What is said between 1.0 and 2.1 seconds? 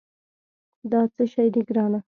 څه شي دي، ګرانه؟